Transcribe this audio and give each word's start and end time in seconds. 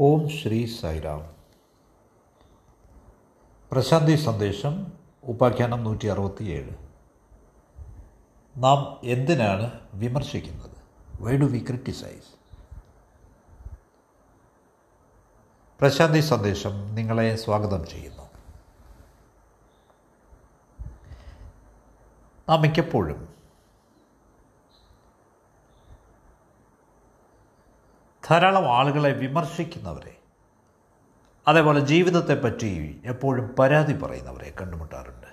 ഓം 0.00 0.28
ശ്രീ 0.28 0.66
സായിരാം 0.66 1.30
പ്രശാന്തി 3.72 4.14
സന്ദേശം 4.14 4.92
ഉപാഖ്യാനം 5.24 5.84
നൂറ്റി 5.84 6.06
അറുപത്തിയേഴ് 6.06 6.70
നാം 8.56 9.00
എന്തിനാണ് 9.04 9.80
വിമർശിക്കുന്നത്? 9.94 10.76
Why 11.20 11.36
do 11.36 11.44
we 11.44 11.58
criticise 11.58 12.30
Prasanthi 15.80 16.20
Sandesham 16.20 16.94
നിങ്ങളെ 16.94 17.36
സ്വാഗതം 17.36 17.86
ചെയ്യുന്നു. 17.86 18.22
നാം 22.48 22.62
മിക്കപ്പോഴും 22.62 23.37
ധാരാളം 28.30 28.76
ആളുകളെ 28.76 29.12
വിമർശിക്കുന്നവരെ 29.12 30.20
അതേപോലെ 31.48 31.80
ജീവിതത്തെപ്പറ്റി 31.80 33.02
എപ്പോഴും 33.04 33.48
പരാതി 33.48 33.92
പറയുന്നവരെ 33.92 34.54
കണ്ടുമുട്ടാറുണ്ട്. 34.60 35.26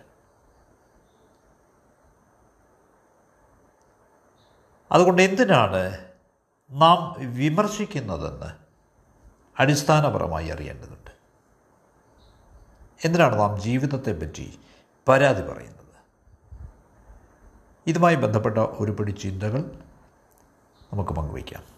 അതുകൊണ്ട് 4.92 5.22
എന്തിനാണ് 5.22 6.06
നാം 6.72 7.16
വിമർശിക്കുന്നതെന്ന് 7.36 8.54
അടിസ്ഥാനപരമായി 9.60 10.48
അറിയേണ്ടതുണ്ട്? 10.48 11.12
എന്തിനാണ് 13.06 13.40
നാം 13.40 13.62
ജീവിതത്തെപ്പറ്റി 13.62 14.60
പരാതി 15.08 15.42
പറയുന്നത്? 15.42 15.86
ഇതുമായി 17.88 18.16
ബന്ധപ്പെട്ട 18.16 18.58
ഒരുപിടി 18.58 19.12
ചിന്തകൾ 19.12 19.80
നമുക്ക് 20.94 21.10
പങ്കുവയ്ക്കാം. 21.10 21.75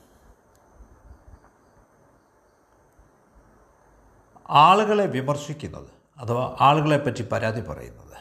ആളുകളെ 4.50 5.06
വിമർശിക്കുന്നത് 5.06 5.90
അഥവാ 6.18 6.58
ആളുകളെ 6.62 6.98
പറ്റി 6.98 7.22
പരാതി 7.22 7.62
പറയുന്നത് 7.62 8.18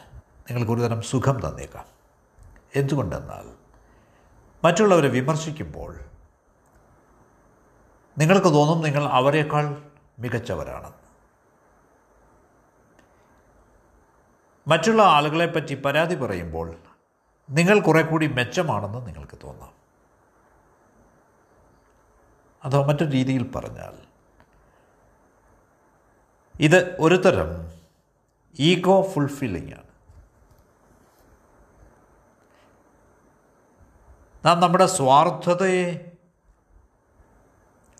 നിങ്ങൾക്ക് 0.49 0.71
ഒരുതരം 0.71 1.01
സുഖം 1.01 1.47
തന്നേക്കാം. 1.47 1.85
എന്തുകൊണ്ടെന്നാൽ 2.75 3.55
മറ്റുള്ളവരെ 4.63 5.07
വിമർശിക്കുമ്പോൾ 5.07 5.99
നിങ്ങൾക്ക് 8.17 8.47
തോന്നും 8.47 8.81
നിങ്ങൾ 8.81 9.03
അവരെക്കാൾ 9.05 9.91
മികച്ചവരാണെന്ന് 10.19 11.07
മറ്റുള്ള 14.67 15.03
ആളുകളെപ്പറ്റി 15.03 15.75
പരാതി 15.75 16.15
പറയുമ്പോൾ 16.15 16.75
നിങ്ങൾ 17.49 17.79
കുറെ 17.79 18.01
കൂടി 18.01 18.27
മെച്ചമാണെന്ന് 18.27 19.07
നിങ്ങൾക്ക് 19.07 19.37
തോന്നാം. 19.43 19.71
അഥവാ 22.65 22.87
മറ്റൊരു 22.87 23.11
രീതിയിൽ 23.11 23.51
പറഞ്ഞാൽ 23.51 24.16
ഇത് 26.59 26.97
ഒരു 26.99 27.15
തരം 27.15 27.71
ഈഗോ 28.59 29.01
ഫുൾഫില്ലിംഗ് 29.01 29.73
ആണ്. 29.73 29.87
നാം 34.45 34.59
നമ്മുടെ 34.59 34.85
സ്വാർത്ഥതയെ 34.85 36.11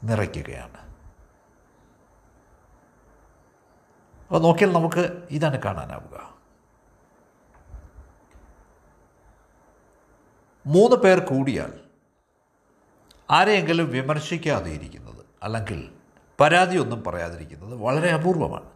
നിറയ്ക്കുകയാണ്. 0.03 0.77
അപ്പോൾ 4.25 4.41
നോക്കിയാൽ 4.41 4.73
നമുക്ക് 4.73 5.27
ഇതാണ് 5.31 5.61
കാണാനാവുക. 5.61 6.37
മൂന്ന് 10.67 10.95
പേർ 10.95 11.19
കൂടിയാൽ 11.19 11.79
ആരെയെങ്കിലും 13.31 13.89
വിമർശിക്കാതെ 13.89 14.71
ഇരിക്കുന്നത് 14.71 15.25
അല്ലെങ്കിൽ 15.43 15.96
പരാതിയൊന്നും 16.39 17.03
പറയാതിരിക്കുന്നത് 17.03 17.75
വളരെ 17.75 18.11
അപൂർവമാണ്. 18.11 18.69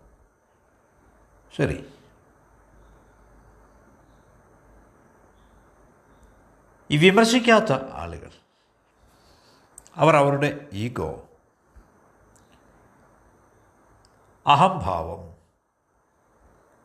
ശരി. 1.58 1.94
ഈ 6.92 6.98
വിമർശിക്കാത്ത 6.98 7.74
ആളുകൾ 7.94 8.32
അവർ 9.96 10.16
അവരുടെ 10.16 10.70
ഈഗോ 10.74 11.30
അഹംഭാവം 14.48 15.36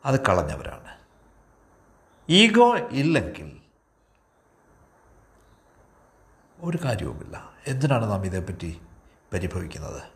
അത് 0.05 0.21
കളഞ്ഞവരാണ്. 0.21 0.99
ഈഗോ 2.29 2.77
ഇല്ലെങ്കിൽ 2.77 3.61
ഒരു 6.61 6.79
കാര്യവുമില്ല. 6.85 7.51
എന്തിനാണ് 7.67 8.05
നാം 8.05 8.27
ഇതേപ്പറ്റി 8.27 8.81
പരിഭവിക്കുന്നത്? 9.33 10.16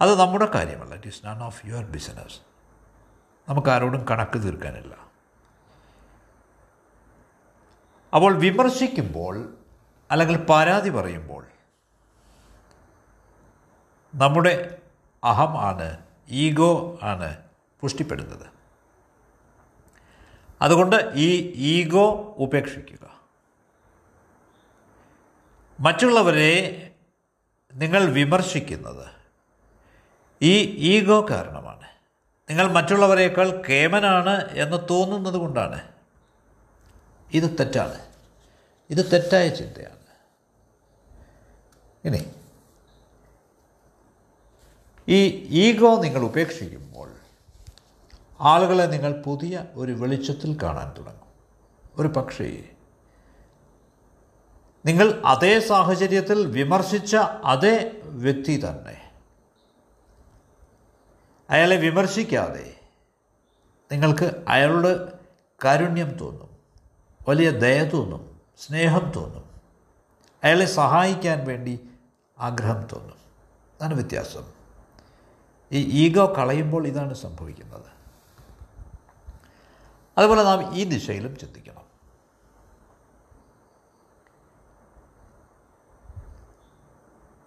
അത് 0.00 0.20
നമ്മുടെ 0.20 0.46
കാര്യമല്ല. 0.54 0.94
It 0.94 1.06
is 1.06 1.26
none 1.26 1.42
of 1.42 1.66
your 1.66 1.84
business 1.84 2.40
നമുക്കാരോടും 3.48 4.06
കണക്ക് 4.10 4.38
തീർക്കാനില്ല. 4.38 4.94
അപ്പോൾ 8.14 8.34
വിമർശിക്കുമ്പോൾ 8.34 9.56
അല്ലെങ്കിൽ 10.10 10.46
പരാതി 10.50 10.90
പറയുമ്പോൾ 10.90 11.46
നമ്മുടെ 14.14 14.78
അഹം 15.24 15.58
ആണ് 15.58 15.98
ഈഗോ 16.28 16.98
ആണ് 17.02 17.42
പുഷ്ടിപ്പെടുന്നത്. 17.80 18.46
അതുകൊണ്ട് 20.62 21.10
ഈ 21.14 21.52
ഈഗോ 21.56 22.34
ഉപേക്ഷിക്കുക. 22.38 23.20
മറ്റുള്ളവരെ 25.80 26.80
നിങ്ങൾ 27.74 28.04
വിമർശിക്കുന്നത് 28.04 29.13
ഈ 30.44 30.76
ഈഗോ 30.78 31.26
കാരണമാണ്. 31.30 31.88
നിങ്ങൾ 32.50 32.72
മറ്റുള്ളവരെക്കാൾ 32.72 33.62
കേമനാണ് 33.70 34.50
എന്ന് 34.50 34.76
തോന്നുന്നത് 34.90 35.34
കൊണ്ടാണ്. 35.34 35.82
ഇത് 37.32 37.58
തെറ്റാണ്. 37.60 37.98
ഇത് 38.90 39.12
തെറ്റായ 39.12 39.48
ചിന്തയാണ്. 39.48 39.94
ഇനി 42.04 42.30
ഈ 45.08 45.26
ഈഗോ 45.50 45.96
നിങ്ങൾ 45.96 46.22
ഉപേക്ഷിക്കുമ്പോൾ 46.22 47.10
ആളുകളെ 48.40 48.84
നിങ്ങൾ 48.84 49.22
പുതിയ 49.22 49.66
ഒരു 49.74 49.92
വെളിച്ചത്തിൽ 49.92 50.58
കാണാൻ 50.62 50.92
തുടങ്ങും. 50.98 51.24
ഒരു 51.96 52.08
പക്ഷേ 52.08 52.64
നിങ്ങൾ 54.86 55.22
അതേ 55.24 55.60
സാഹചര്യത്തിൽ 55.60 56.46
വിമർശിച്ച 56.46 57.16
അതേ 57.44 57.90
വ്യക്തി 58.04 58.60
തന്നെ 58.60 59.03
അയാളെ 61.50 61.76
വിമർശിക്കാതെ 61.76 62.80
നിങ്ങൾക്ക് 63.92 64.44
അയാളോട് 64.48 65.18
കാരുണ്യം 65.64 66.18
തോന്നും 66.18 66.56
വലിയ 67.28 67.50
ദയ 67.50 67.84
തോന്നും 67.84 68.40
സ്നേഹം 68.58 69.12
തോന്നും 69.16 69.50
അയാളെ 70.44 70.64
സഹായിക്കാൻ 70.64 71.44
വേണ്ടി 71.44 71.88
ആഗ്രഹം 72.38 72.86
തോന്നും. 72.86 73.16
അതാണ് 73.80 73.94
വ്യത്യാസം. 73.94 74.52
ഈ 75.72 76.06
ഈഗോ 76.06 76.34
കളയുമ്പോൾ 76.38 76.86
ഇതാണ് 76.86 77.14
സംഭവിക്കുന്നത്. 77.14 77.86
അതുപോലെ 80.18 80.42
നാം 80.42 80.74
ഈ 80.76 80.84
ദിശയിലും 80.84 81.36
ചിന്തിക്കണം. 81.36 81.84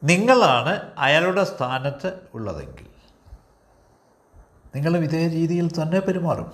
നിങ്ങളാണ് 0.03 0.91
അയാളുടെ 0.97 1.43
സ്ഥാനത്ത് 1.43 2.27
ഉള്ളതെങ്കിൽ 2.33 2.96
നിങ്ങളും 4.77 5.03
ഇതേ 5.03 5.27
രീതിയിൽ 5.27 5.71
തന്നെ 5.71 5.99
പെരുമാറും. 5.99 6.51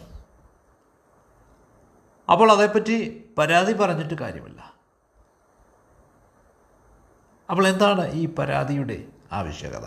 അപ്പോൾ 2.32 2.52
അതേപ്പറ്റി 2.52 3.26
പരാതി 3.38 3.74
പറഞ്ഞിട്ട് 3.74 4.14
കാര്യമില്ല. 4.14 4.74
അപ്പോൾ 7.50 7.68
എന്താണ് 7.68 8.12
ഈ 8.12 8.36
പരാതിയുടെ 8.36 9.06
ആവശ്യകത? 9.32 9.86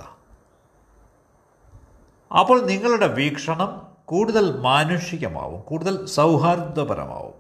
അപ്പോൾ 2.38 2.66
നിങ്ങളുടെ 2.66 3.06
വീക്ഷണം 3.06 3.96
കൂടുതൽ 4.04 4.60
മാനുഷികമാവും 4.60 5.60
കൂടുതൽ 5.60 6.06
സൗഹാർദ്ദപരമാവും. 6.06 7.34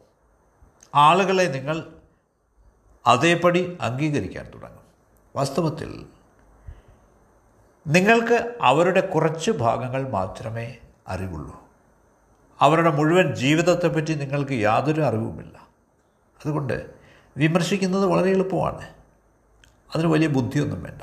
ആളുകളെ 0.94 1.42
നിങ്ങൾ 1.42 1.92
അതേപടി 3.06 3.78
അംഗീകരിക്കാൻ 3.80 4.50
തുടങ്ങും. 4.54 4.82
വാസ്തവത്തിൽ 5.36 6.06
നിങ്ങൾക്ക് 7.86 8.58
അവരുടെ 8.62 9.00
കുറച്ച് 9.00 9.50
ഭാഗങ്ങൾ 9.50 10.10
മാത്രമേ 10.10 10.78
അറിവുള്ളൂ. 11.08 11.68
അവരുടെ 12.60 12.90
മുഴുവൻ 12.90 13.34
ജീവിതത്തെപ്പറ്റി 13.34 14.14
നിങ്ങൾക്ക് 14.14 14.52
യാതൊരു 14.52 15.02
അറിവുമില്ല. 15.02 15.58
അതുകൊണ്ട് 16.44 16.90
വിമർശിക്കുന്നത് 17.36 18.06
വളരെ 18.06 18.30
എളുപ്പമാണ്. 18.30 18.94
അതിന് 19.94 20.06
വലിയ 20.06 20.26
ബുദ്ധിയൊന്നും 20.26 20.82
വേണ്ട. 20.82 21.02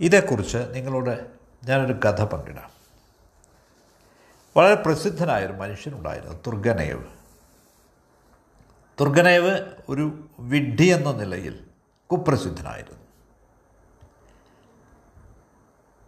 ഇതേക്കുറിച്ച് 0.00 0.58
നിങ്ങളോട് 0.72 1.30
ഞാനൊരു 1.64 1.92
കഥ 1.92 2.24
പങ്കിടാം. 2.24 2.70
വളരെ 4.56 4.74
പ്രസിദ്ധനായൊരു 4.74 5.52
മനുഷ്യനുണ്ടായിരുന്നു 5.52 6.34
തുർഗനേവ്. 6.46 7.04
തുർഗനേവ് 9.00 9.66
ഒരു 9.88 10.28
വിഡ്ഢി 10.40 10.84
എന്ന 10.84 11.12
നിലയിൽ 11.12 11.66
കുപ്രസിദ്ധനായിരുന്നു. 12.12 13.07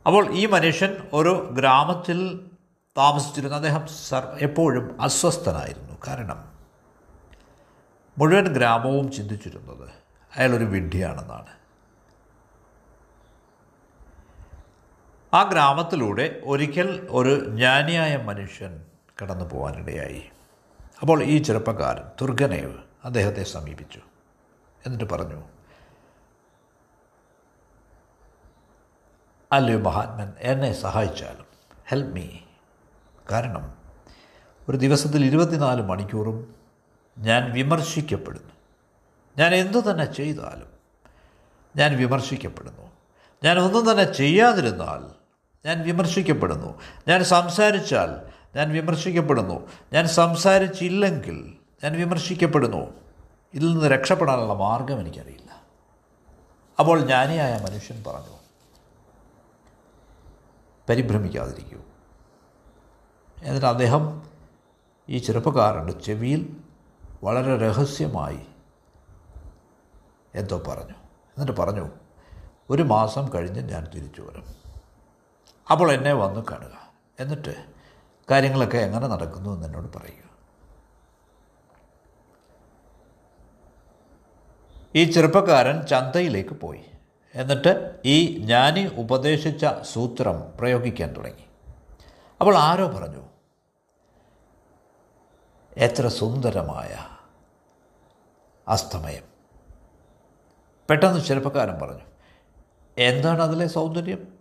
അപ്പോൾ 0.06 0.34
ഈ 0.34 0.46
മനുഷ്യൻ 0.46 0.96
ഒരു 1.12 1.48
ഗ്രാമത്തിൽ 1.52 2.50
താമസിച്ചിരുന്ന. 2.98 3.56
അദ്ദേഹം 3.56 3.86
സർ 3.86 4.36
എപ്പോഴും 4.40 5.02
അസ്വസ്ഥനായിരുന്നു. 5.02 5.98
കാരണം 6.06 6.52
മുഴുവൻ 8.18 8.48
ഗ്രാമവും 8.48 9.12
ചിന്തിച്ചിരുന്നത് 9.12 9.88
അയാളൊരു 10.36 10.64
വിഡ്ഢിയാണെന്നാണ്. 10.64 11.60
ആ 15.34 15.42
ഗ്രാമത്തിലൂടെ 15.42 16.40
ഒരിക്കൽ 16.44 17.06
ഒരു 17.10 17.44
ജ്ഞാനിയായ 17.44 18.16
മനുഷ്യൻ 18.16 18.84
കടന്നു 19.22 19.44
പോകാനിടയായി. 19.44 20.22
അപ്പോൾ 21.00 21.22
ഈ 21.22 21.38
ചെറുപ്പക്കാരൻ 21.38 22.02
ദുർഗനേവ് 22.20 22.74
അദ്ദേഹത്തെ 23.04 23.42
സമീപിച്ചു. 23.42 24.00
എന്നിട്ട് 24.86 25.04
പറഞ്ഞു 25.04 25.42
അല്ലയോ 29.52 29.78
മഹാത്മൻ? 29.78 30.32
എന്നെ 30.40 30.72
സഹായിച്ചാലും. 30.72 31.44
ഹെൽപ്പ് 31.88 32.12
മീ 32.12 32.26
കാരണം 33.32 33.74
ഒരു 34.68 34.76
ദിവസത്തിൽ 34.76 35.24
ഇരുപത്തിനാല് 35.24 35.82
മണിക്കൂറും 35.82 36.54
ഞാൻ 37.18 37.52
വിമർശിക്കപ്പെടുന്നു. 37.52 38.52
ഞാൻ 39.38 39.54
എന്തു 39.54 39.90
തന്നെ 39.90 40.04
ചെയ്താലും 40.04 40.68
ഞാൻ 41.76 41.96
വിമർശിക്കപ്പെടുന്നു. 41.96 42.90
ഞാൻ 43.44 43.58
ഒന്നും 43.58 43.90
തന്നെ 43.90 44.12
ചെയ്യാതിരുന്നാൽ 44.12 45.10
ഞാൻ 45.66 45.82
വിമർശിക്കപ്പെടുന്നു. 45.82 46.80
ഞാൻ 47.08 47.24
സംസാരിച്ചാൽ 47.24 48.20
ഞാൻ 48.56 48.72
വിമർശിക്കപ്പെടുന്നു. 48.72 49.68
ഞാൻ 49.92 50.06
സംസാരിച്ചില്ലെങ്കിൽ 50.06 51.56
ഞാൻ 51.84 51.96
വിമർശിക്കപ്പെടുന്നു. 51.96 52.94
ഇതിൽ 53.54 53.72
നിന്ന് 53.72 53.86
രക്ഷപ്പെടാനുള്ള 53.86 54.54
മാർഗം 54.54 55.00
എനിക്കറിയില്ല. 55.00 55.62
അപ്പോൾ 56.78 57.00
ജ്ഞാനിയായ 57.00 57.60
മനുഷ്യൻ 57.64 58.04
പറഞ്ഞു 58.06 58.39
പരിഭ്രമിക്കാതിരിക്കൂ. 60.90 61.80
എന്നിട്ട് 63.42 63.66
അദ്ദേഹം 63.66 64.30
ഈ 65.08 65.18
ചെറുപ്പക്കാരന്റെ 65.18 65.92
ചെവിയിൽ 65.92 66.56
വളരെ 67.24 67.58
രഹസ്യമായി 67.58 68.40
എന്തോ 70.34 70.62
പറഞ്ഞു. 70.68 70.94
എന്നിട്ട് 71.38 71.52
പറഞ്ഞു 71.52 71.90
ഒരു 72.70 72.82
മാസം 72.82 73.30
കഴിഞ്ഞ് 73.34 73.60
ഞാൻ 73.60 73.86
തിരിച്ചു 73.94 74.22
വരും. 74.22 74.44
അപ്പോൾ 75.70 75.92
എന്നെ 75.92 76.12
വന്ന് 76.12 76.40
കാണുക. 76.50 76.92
എന്നിട്ട് 77.20 77.64
കാര്യങ്ങളൊക്കെ 78.30 78.78
എങ്ങനെ 78.78 79.06
നടക്കുന്നു 79.06 79.50
എന്ന് 79.50 79.66
എന്നോട് 79.66 79.98
പറയുക. 79.98 80.30
ഈ 84.94 85.04
ചെറുപ്പക്കാരൻ 85.04 85.82
ചന്തയിലേക്ക് 85.82 86.50
പോയി. 86.50 86.84
എന്നിട്ട് 87.34 88.00
ഈ 88.04 88.38
ജ്ഞാനി 88.38 88.90
ഉപദേശിച്ച 88.96 89.66
സൂത്രം 89.82 90.56
പ്രയോഗിക്കാൻ 90.58 91.16
തുടങ്ങി. 91.16 91.44
അപ്പോൾ 92.40 92.56
ആരോ 92.56 92.88
പറഞ്ഞു 92.88 93.28
എത്ര 95.76 96.08
സുന്ദരമായ 96.08 97.08
അസ്തമയം. 98.68 99.22
പെട്ടെന്ന് 100.90 101.20
ചെറുപ്പക്കാരൻ 101.20 101.80
പറഞ്ഞു 101.80 102.02
എന്താണ് 102.98 103.42
അതിലെ 103.42 103.66
സൗന്ദര്യം? 103.66 104.38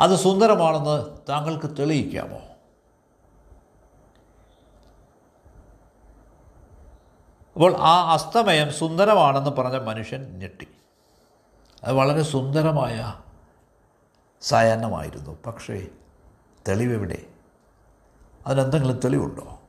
അത് 0.00 0.16
സുന്ദരമാണെന്ന് 0.16 1.18
താങ്കൾക്ക് 1.28 1.76
തെളിയിക്കാമോ? 1.78 2.38
അപ്പോൾ 7.54 7.76
ആ 7.78 8.12
അസ്തമയം 8.12 8.72
സുന്ദരമാണെന്ന് 8.72 9.50
പറഞ്ഞ 9.50 9.76
മനുഷ്യൻ 9.76 10.38
ഞെട്ടി. 10.38 10.68
അത് 11.84 11.94
വളരെ 11.94 12.22
സുന്ദരമായ 12.22 13.14
സായാഹ്നമായിരുന്നു. 14.40 15.38
പക്ഷേ 15.46 15.86
തെളിവെവിടെ? 16.68 17.26
അതിനെന്തെങ്കിലും 18.46 19.00
തെളിവുണ്ടോ? 19.04 19.60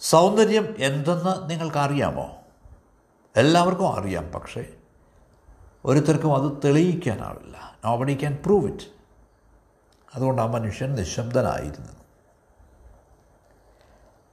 സൗന്ദര്യം 0.00 0.74
എന്തെന്ന് 0.78 1.50
നിങ്ങൾക്കറിയാമോ? 1.50 2.36
എല്ലാവർക്കും 3.36 4.00
അറിയാം 4.00 4.32
പക്ഷേ 4.32 4.66
ഒരുത്തർക്കും 5.84 6.36
അത് 6.36 6.52
തെളിയിക്കാനാവില്ല. 6.64 7.78
നോബഡി 7.84 8.18
ക്യാൻ 8.20 8.42
പ്രൂവ് 8.46 8.72
ഇറ്റ് 8.72 8.84
അതുകൊണ്ട് 10.14 10.42
ആ 10.42 10.46
മനുഷ്യൻ 10.46 10.94
നിശബ്ദനായിരുന്നു. 10.94 11.92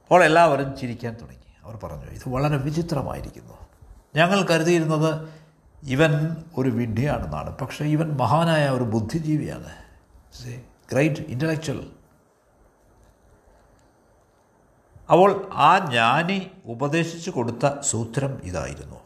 അപ്പോൾ 0.02 0.24
എല്ലാവരും 0.24 0.76
ചിരിക്കാൻ 0.76 1.14
തുടങ്ങി. 1.14 1.54
അവർ 1.62 1.76
പറഞ്ഞു 1.76 2.04
ഇത് 2.04 2.28
വളരെ 2.28 2.56
വിചിത്രമായിരിക്കുന്നു. 2.56 3.71
ഞങ്ങൾ 4.14 4.42
കരുതിയിരുന്നത് 4.42 5.28
ഇവൻ 5.82 6.36
ഒരു 6.56 6.68
വിഡ്ഢിയാണെന്നാണ്. 6.68 7.58
പക്ഷേ 7.58 7.84
ഇവൻ 7.84 8.16
മഹാനായ 8.16 8.68
ഒരു 8.68 8.84
ബുദ്ധിജീവിയാണ്. 8.84 9.72
ഗ്രേറ്റ് 10.92 11.20
ഇന്റലക്ച്വൽ 11.20 11.90
അപ്പോൾ 15.10 15.50
ആ 15.52 15.78
ജ്ഞാനി 15.78 16.50
ഉപദേശിച്ചു 16.64 17.30
കൊടുത്ത 17.30 17.80
സൂത്രം 17.80 18.40
ഇതായിരുന്നു. 18.44 18.96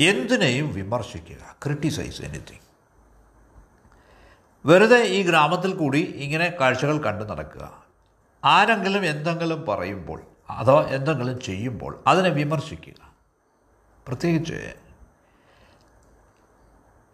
എന്തിനേയും 0.00 0.74
വിമർശിക്കുക 0.74 1.56
ക്രിട്ടിസൈസ് 1.64 2.22
എനിത്തിങ് 2.22 2.58
വെറുതെ 4.66 5.02
ഈ 5.02 5.22
ഗ്രാമത്തിൽ 5.22 5.74
കൂടി 5.74 5.98
ഇങ്ങനെ 5.98 6.56
കാഴ്ചകൾ 6.60 6.98
കണ്ടു 6.98 7.24
നടക്കുക. 7.24 7.82
ആരെങ്കിലും 8.44 9.06
എന്തെങ്കിലും 9.06 9.66
പറയുമ്പോൾ 9.66 10.22
അഥവാ 10.50 10.82
എന്തെങ്കിലും 10.82 11.40
ചെയ്യുമ്പോൾ 11.40 12.02
അതിനെ 12.06 12.28
വിമർശിക്കുക. 12.28 13.11
പ്രത്യേകിച്ച് 14.08 14.74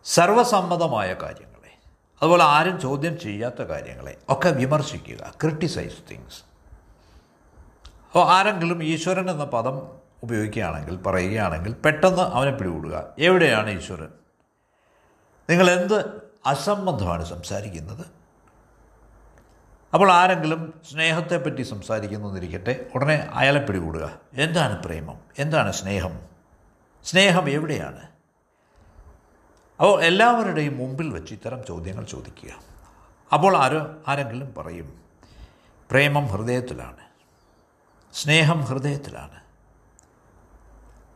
സർവസമ്മതമായ 0.05 1.15
കാര്യങ്ങളെ 1.15 1.79
അതുപോലെ 2.23 2.45
ആരും 2.45 2.81
ചോദ്യം 2.81 3.21
ചെയ്യാത്ത 3.21 3.63
കാര്യങ്ങളെ 3.63 4.17
ഒക്കെ 4.29 4.49
വിമർശിക്കുക 4.49 5.33
ക്രിട്ടിസൈസ് 5.43 6.11
തിങ്സ് 6.11 6.43
അപ്പോൾ 8.07 8.31
ആരെങ്കിലും 8.31 8.85
ഈശ്വരൻ 8.85 9.31
എന്ന 9.31 9.45
പദം 9.45 9.99
ഉപയോഗിക്കുകയാണെങ്കിൽ 10.23 10.97
പറയുകയാണെങ്കിൽ 10.97 11.73
പെട്ടെന്ന് 11.73 12.23
അവനെ 12.23 12.51
പിടികൂടുക. 12.51 13.05
എവിടെയാണ് 13.19 13.71
ഈശ്വരൻ? 13.71 14.09
നിങ്ങൾ 15.51 15.71
എന്ത് 15.71 16.23
അസംബന്ധമാണ് 16.47 17.25
സംസാരിക്കുന്നത്? 17.25 18.07
അപ്പോൾ 19.95 20.13
ആരെങ്കിലും 20.13 20.81
സ്നേഹത്തെപ്പറ്റി 20.91 21.63
സംസാരിക്കുന്നതിരിക്കട്ടെ 21.63 22.87
ഉടനെ 22.95 23.29
അയാളെ 23.35 23.59
പിടികൂടുക. 23.59 24.19
എന്താണ് 24.35 24.83
പ്രേമം? 24.83 25.19
എന്താണ് 25.39 25.73
സ്നേഹം? 25.73 26.38
സ്നേഹം 27.05 27.51
എവിടെയാണ്? 27.51 28.01
അപ്പോൾ 29.81 30.03
എല്ലാവരുടെയും 30.03 30.77
മുമ്പിൽ 30.77 31.11
വെച്ച് 31.11 31.35
ഇത്തരം 31.35 31.65
ചോദ്യങ്ങൾ 31.65 32.05
ചോദിക്കുക. 32.05 32.51
അപ്പോൾ 33.33 33.57
ആരോ 33.57 33.97
ആരെങ്കിലും 34.09 34.55
പറയും 34.55 35.01
പ്രേമം 35.91 36.27
ഹൃദയത്തിലാണ് 36.27 37.09
സ്നേഹം 38.15 38.61
ഹൃദയത്തിലാണ്. 38.61 39.41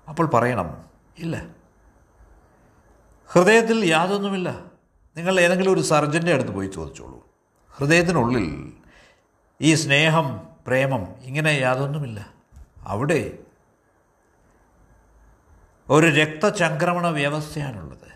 അപ്പോൾ 0.09 0.26
പറയണം 0.26 0.85
ഇല്ല. 1.18 1.47
ഹൃദയത്തിൽ 3.26 3.85
യാതൊന്നുമില്ല. 3.85 4.64
നിങ്ങൾ 5.16 5.40
ഏതെങ്കിലും 5.40 5.73
ഒരു 5.73 5.80
സർജന്റെ 5.80 6.35
അടുത്ത് 6.35 6.50
പോയി 6.50 6.68
ചോദിച്ചോളൂ. 6.68 7.26
ഹൃദയത്തിനുള്ളിൽ 7.71 8.73
ഈ 9.61 9.75
സ്നേഹം 9.75 10.49
പ്രേമം 10.66 11.14
ഇങ്ങനെ 11.23 11.50
യാതൊന്നുമില്ല. 11.50 12.28
അവിടെ 12.83 13.38
ഒരു 15.90 16.06
രക്തചംക്രമണ 16.06 17.06
വ്യവസ്ഥയാണുള്ളത്. 17.06 18.12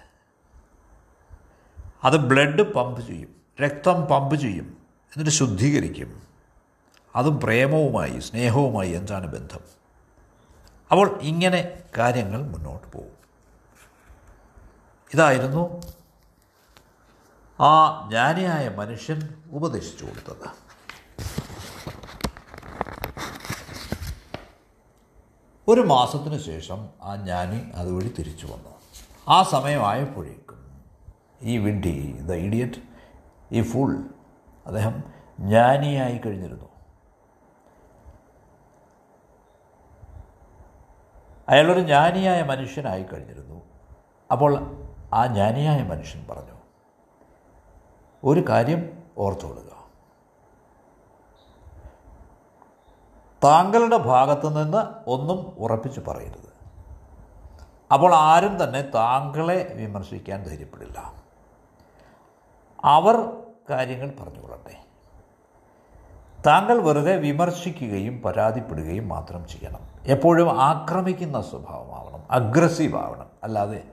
അത് 2.04 2.16
ബ്ലഡ് 2.16 2.62
പമ്പ് 2.62 3.06
ചെയ്യും 3.06 3.28
രക്തം 3.62 4.02
പമ്പ് 4.02 4.37
ചെയ്യും 4.37 4.76
എന്നിട്ട് 5.06 5.30
ശുദ്ധീകരിക്കും. 5.30 6.23
അതും 7.16 7.40
പ്രേമവുമായി 7.40 8.20
സ്നേഹവുമായി 8.20 8.90
എന്താണ് 8.90 9.26
ബന്ധം? 9.26 9.61
അപ്പോൾ 10.90 11.18
ഇങ്ങനെ 11.23 11.82
കാര്യങ്ങൾ 11.99 12.42
മുന്നോട്ട് 12.42 12.92
പോകും. 12.92 13.16
ഇതായിരുന്നു 15.14 15.80
ആ 17.61 18.08
ജ്ഞാനിയായ 18.08 18.68
മനുഷ്യൻ 18.68 19.28
ഉപദേശിച്ചു 19.50 20.04
കൊടുത്തത്. 20.04 20.65
ഒരു 25.68 25.80
മാസത്തിന് 25.80 26.38
ശേഷം 26.38 26.88
ആ 27.02 27.16
ജ്ഞാനി 27.16 27.70
അതുവഴി 27.75 28.14
തിരിച്ചു 28.18 28.46
വന്നു. 28.46 28.70
ആ 29.28 29.42
സമയമായപ്പോഴേക്കും 29.42 30.82
ഈ 31.42 31.58
വിഡ്ഢി 31.58 32.18
ദ 32.20 32.32
ഇഡിയറ്റ് 32.32 32.75
ഈ 33.52 33.62
ഫുൾ 33.62 33.96
അദ്ദേഹം 34.66 35.04
ജ്ഞാനിയായി 35.40 36.18
കഴിഞ്ഞിരുന്നു. 36.18 36.68
അയാളൊരു 41.49 41.80
ജ്ഞാനിയായ 41.80 42.42
മനുഷ്യനായി 42.42 43.02
കഴിഞ്ഞിരുന്നു. 43.02 43.62
അപ്പോൾ 44.32 44.82
ആ 45.12 45.26
ജ്ഞാനിയായ 45.26 45.82
മനുഷ്യൻ 45.82 46.26
പറഞ്ഞു 46.30 46.56
ഒരു 48.25 48.44
കാര്യം 48.49 49.02
ഓർത്തു 49.18 49.46
ഓർത്തുകൊള്ളുക. 49.46 49.75
താങ്കളുടെ 53.47 53.97
ഭാഗത്തു 53.97 54.49
നിന്ന് 54.49 55.11
ഒന്നും 55.11 55.57
ഉറപ്പിച്ച് 55.59 56.00
പറയരുത്. 56.00 56.53
അപ്പോൾ 57.93 58.15
ആരും 58.15 58.65
തന്നെ 58.65 58.83
താങ്കളെ 58.83 59.73
വിമർശിക്കാൻ 59.76 60.43
ധൈര്യപ്പെടില്ല. 60.43 61.12
അവർ 62.85 63.33
കാര്യങ്ങൾ 63.71 64.12
പറഞ്ഞുകൊള്ളട്ടെ. 64.21 64.75
താങ്കൾ 66.47 66.83
വെറുതെ 66.83 67.17
വിമർശിക്കുകയും 67.17 68.23
പരാതിപ്പെടുകയും 68.23 69.09
മാത്രം 69.09 69.49
ചെയ്യണം. 69.49 69.81
എപ്പോഴും 70.05 70.62
ആക്രമിക്കുന്ന 70.62 71.41
സ്വഭാവമാവണം 71.41 72.23
അഗ്രസീവ് 72.31 72.99
ആവണം. 72.99 73.26
അല്ലാതെ 73.45 73.85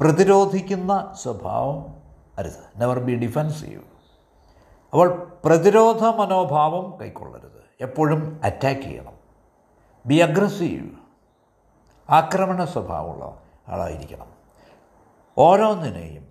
പ്രതിരോധിക്കുന്ന 0.00 1.14
സ്വഭാവം 1.22 1.94
അരുത്. 2.38 2.80
നെവർ 2.80 2.98
ബി 2.98 3.14
ഡിഫെൻസീവ് 3.14 3.82
അപ്പോൾ 4.92 5.32
പ്രതിരോധ 5.44 6.04
മനോഭാവം 6.04 7.00
കൈക്കൊള്ളരുത്. 7.00 7.55
എപ്പോഴും 7.80 8.40
അറ്റാക്ക് 8.44 8.80
ചെയ്യണം. 8.80 9.12
ബി 10.06 10.14
അഗ്രസീവ് 10.14 10.96
ആക്രമണ 12.10 12.64
സ്വഭാവമുള്ള 12.64 13.42
ആളായിരിക്കണം. 13.68 14.32
ഓരോന്നിനെയും 15.38 16.28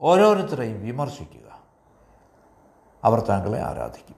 ഓരോരുത്തരെയും 0.00 0.82
വിമർശിക്കുക. 0.82 1.62
അവർ 3.04 3.20
താങ്കളെ 3.20 3.62
ആരാധിക്കും. 3.62 4.16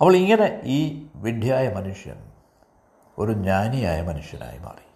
അപ്പോൾ 0.00 0.16
ഇങ്ങനെ 0.16 0.60
ഈ 0.64 1.06
വിഡ്ഢിയായ 1.14 1.74
മനുഷ്യൻ 1.74 2.32
ഒരു 3.18 3.32
ജ്ഞാനിയായ 3.32 4.02
മനുഷ്യനായി 4.02 4.58
മാറി. 4.58 4.86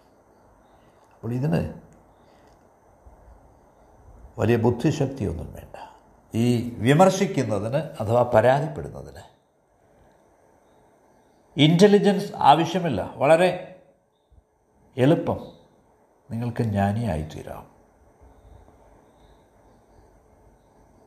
അപ്പോൾ 1.13 1.33
ഇതിന് 1.33 1.73
വലിയ 4.37 4.55
ബുദ്ധിശക്തിയൊന്നും 4.55 5.53
വേണ്ട. 5.53 5.75
ഈ 6.33 6.75
വിമർശിക്കുന്നതിന് 6.77 7.77
അഥവാ 7.77 8.31
പരാതിപ്പെടുന്നതിന് 8.33 9.30
ഇന്റലിജൻസ് 11.57 12.33
ആവശ്യമില്ല. 12.35 13.13
വളരെ 13.15 13.75
എളുപ്പം. 14.97 15.47
നിങ്ങൾക്ക് 16.31 16.63
ജ്ഞാനിയായിത്തീരാം. 16.63 17.71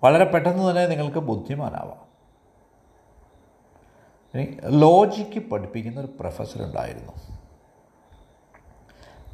വളരെ 0.05 0.25
പെട്ടെന്ന് 0.25 0.71
തന്നെ 0.71 0.87
നിങ്ങൾക്ക് 0.87 1.19
ബുദ്ധിമാനാവാം. 1.19 2.05
ലോജിക്ക് 4.65 5.39
പഠിപ്പിക്കുന്ന 5.39 6.01
ഒരു 6.01 6.17
പ്രൊഫസർ 6.21 6.63
ഉണ്ടായിരുന്നു. 6.63 7.13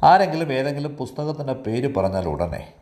ആരെങ്കിലും 0.03 0.53
ഏതെങ്കിലും 0.53 0.97
പുസ്തകത്തിന്റെ 0.97 1.53
പേര് 1.53 1.95
പറഞ്ഞാൽ 1.95 2.27
ഉടനെ 2.27 2.73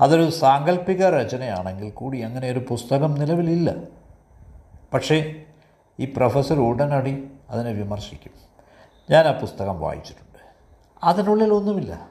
അതൊരു 0.00 0.30
സാങ്കല്പിക 0.30 1.06
രചനയാണെങ്കിൽ 1.06 1.90
കൂടി 1.90 2.20
അങ്ങനെ 2.20 2.50
ഒരു 2.50 2.58
പുസ്തകം 2.58 3.14
നിലവിലില്ല. 3.14 3.72
പക്ഷേ 4.94 5.44
ഈ 6.02 6.14
പ്രൊഫസർ 6.16 6.58
ഉടനടി 6.60 7.30
അതിനെ 7.50 7.72
വിമർശിക്കും. 7.72 8.32
ഞാൻ 9.10 9.26
ആ 9.26 9.40
പുസ്തകം 9.40 9.80
വായിച്ചിട്ടുണ്ട്. 9.80 10.38
അതിനുള്ളിൽ 11.04 11.52
ഒന്നുമില്ല. 11.52 12.10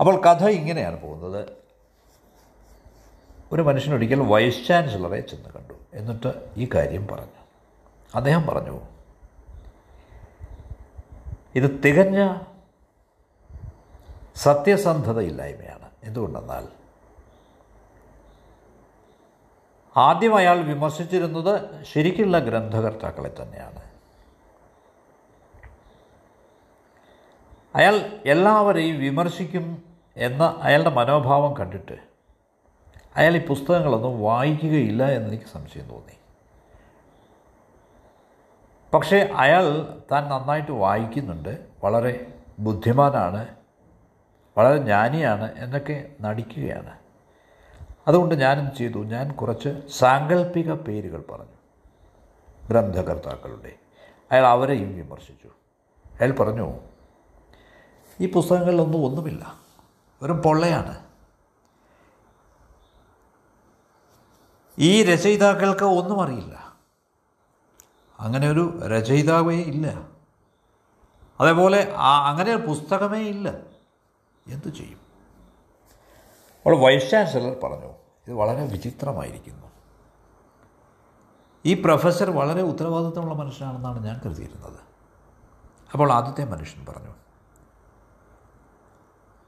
അപ്പോൾ 0.00 0.22
കഥ 0.22 0.46
ഇങ്ങനെയാണ് 0.48 1.00
പോകുന്നത്. 1.00 1.48
ഒരു 3.52 3.62
മനുഷ്യനൊരിക്കൽ 3.62 4.20
വൈസ് 4.20 4.66
ചാൻസലറെ 4.66 5.20
ചെന്ന് 5.20 5.48
കണ്ടു. 5.48 5.74
എന്നിട്ട് 5.94 6.52
ഈ 6.56 6.68
കാര്യം 6.74 7.06
പറഞ്ഞു. 7.06 7.38
അദ്ദേഹം 8.14 8.46
പറഞ്ഞു 8.46 8.80
ഇത് 11.54 11.82
തികഞ്ഞ 11.84 12.38
സത്യസന്ധതയില്ലായ്മയാണ്. 14.36 15.90
എന്തുകൊണ്ടെന്നാൽ 16.02 16.77
ആദ്യം 19.98 20.36
അയാൾ 20.36 20.58
വിമർശിച്ചിരുന്നത് 20.60 21.82
ശരിക്കുള്ള 21.82 22.38
ഗ്രന്ഥകർത്താക്കളെ 22.38 23.34
തന്നെയാണ്. 23.42 23.82
അയാൾ 27.74 27.94
എല്ലാവരെയും 28.26 28.98
വിമർശിക്കും 28.98 29.82
എന്ന 30.16 30.58
അയാളുടെ 30.62 30.90
മനോഭാവം 30.90 31.56
കണ്ടിട്ട് 31.56 31.96
അയാൾ 33.16 33.36
ഈ 33.36 33.46
പുസ്തകങ്ങളൊന്നും 33.46 34.22
വായിക്കുകയില്ല 34.22 35.10
എന്നെനിക്ക് 35.10 35.44
സംശയം 35.44 35.88
തോന്നി. 35.88 36.16
പക്ഷേ 38.94 39.30
അയാൾ 39.36 39.98
താൻ 40.12 40.28
നന്നായിട്ട് 40.28 40.72
വായിക്കുന്നുണ്ട് 40.72 41.66
വളരെ 41.84 42.26
ബുദ്ധിമാനാണ് 42.58 43.46
വളരെ 44.58 44.76
ജ്ഞാനിയാണ് 44.76 45.54
എന്നൊക്കെ 45.58 46.12
നടിക്കുകയാണ്. 46.20 47.07
അതുകൊണ്ട് 48.08 48.34
ഞാനും 48.34 48.76
ചെയ്തു. 48.76 48.98
ഞാൻ 48.98 49.32
കുറച്ച് 49.32 49.88
സാങ്കല്പിക 49.88 50.72
പേരുകൾ 50.72 51.24
പറഞ്ഞു. 51.30 51.58
ഗ്രന്ഥകർത്താക്കളുടെ. 52.70 53.78
അയാൾ 54.32 54.46
അവരെയും 54.46 54.96
വിമർശിച്ചു. 54.96 55.48
അയാൾ 56.20 56.32
പറഞ്ഞു 56.32 56.74
ഈ 58.20 58.32
പുസ്തകങ്ങളിലൊന്നും 58.32 59.06
ഒന്നുമില്ല. 59.06 59.54
വെറും 60.22 60.42
പൊള്ളയാണ്. 60.42 60.98
ഈ 64.78 65.02
രചയിതാക്കൾക്ക് 65.02 65.84
ഒന്നും 65.84 66.22
അറിയില്ല. 66.22 66.76
അങ്ങനെ 68.20 68.50
ഒരു 68.50 68.80
രചയിതാവേ 68.86 69.56
ഇല്ല. 69.56 70.08
അതേപോലെ 71.40 71.92
അങ്ങനെ 71.96 72.54
ഒരു 72.54 72.66
പുസ്തകമേ 72.66 73.18
ഇല്ല. 73.18 73.48
എന്തു 74.46 74.68
ചെയ്യും? 74.68 75.07
അപ്പോൾ 76.68 76.80
വൈസ് 76.80 77.10
ചാൻസലർ 77.10 77.56
പറഞ്ഞു. 77.64 77.86
ഇത് 77.86 78.32
വളരെ 78.32 78.66
വിചിത്രമായിരിക്കുന്നു. 78.66 79.66
ഈ 81.66 81.82
പ്രൊഫസർ 81.82 82.30
വളരെ 82.30 82.62
ഉത്തരവാദിത്തമുള്ള 82.62 83.34
മനുഷ്യനാണെന്നാണ് 83.34 84.04
ഞാൻ 84.04 84.20
കരുതിയിരുന്നത്. 84.26 84.80
അപ്പോൾ 85.92 86.12
ആദ്യത്തെ 86.12 86.44
മനുഷ്യൻ 86.44 86.86
പറഞ്ഞു 86.88 87.14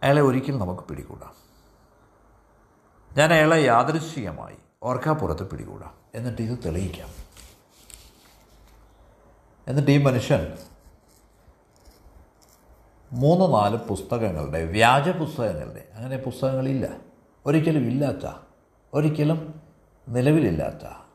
അയാളെ 0.03 0.23
ഒരിക്കൽ 0.23 0.59
നമുക്ക് 0.59 0.81
പിടികൂടാം. 0.81 1.35
ഞാൻ 3.17 3.33
അയാളെ 3.33 3.63
യാദൃശ്ചികമായി 3.63 4.57
ഓർക്കാപ്പുറത്ത് 4.83 5.51
പിടികൂടാം. 5.51 5.95
എന്നിട്ട് 6.15 6.43
ഇത് 6.43 6.59
തെളിയിക്കാം. 6.65 7.09
എന്നിട്ട് 9.69 9.91
ഈ 9.91 10.03
മനുഷ്യൻ 10.03 10.57
മൂന്ന് 13.13 13.55
നാല് 13.55 13.77
പുസ്തകങ്ങളുടെ 13.77 14.65
വ്യാജ 14.65 15.09
പുസ്തകങ്ങളുടെ 15.09 15.89
അങ്ങനെ 15.95 16.17
പുസ്തകങ്ങളില്ല. 16.17 17.10
ഒരിക്കലും 17.47 17.81
ഇല്ലാത്ത 17.81 18.33
ഒരിക്കലും 18.95 19.63
നിലവിലില്ലാത്ത 20.09 21.07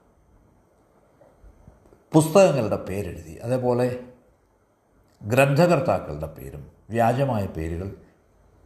പുസ്തകങ്ങളുടെ 2.13 2.75
പേരെഴുതി 2.75 3.36
അതേപോലെ 3.36 4.03
ഗ്രന്ഥകർത്താക്കളുടെ 5.24 6.27
പേരും 6.27 6.72
വ്യാജമായ 6.89 7.46
പേരുകൾ 7.46 7.98